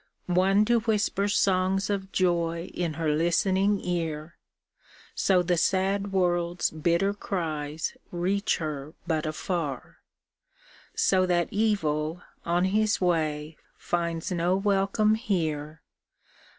One 0.25 0.65
to 0.65 0.79
whisper 0.79 1.27
songs 1.27 1.87
of 1.91 2.11
joy 2.11 2.71
in 2.73 2.95
her 2.95 3.11
listening 3.13 3.79
ear, 3.85 4.35
So 5.13 5.43
the 5.43 5.57
sad 5.57 6.11
world's 6.11 6.71
bitter 6.71 7.13
cries 7.13 7.95
reach 8.11 8.57
her 8.57 8.95
but 9.05 9.27
afar; 9.27 9.97
So 10.95 11.27
that 11.27 11.49
evil, 11.51 12.23
on 12.43 12.65
his 12.65 12.99
way, 12.99 13.57
finds 13.77 14.31
no 14.31 14.55
welcome 14.55 15.13
here. 15.13 15.83